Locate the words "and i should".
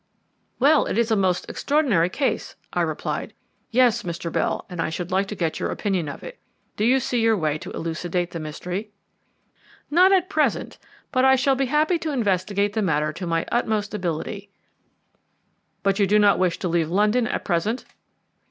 4.67-5.11